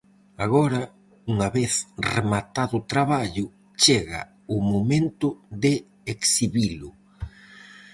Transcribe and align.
Agora, 0.45 0.81
unha 1.31 1.49
vez 1.57 1.73
rematado 2.13 2.73
o 2.77 2.85
traballo, 2.91 3.45
chega 3.83 4.21
o 4.55 4.57
momento 4.71 5.27
de 5.63 5.73
exhibilo. 6.13 6.89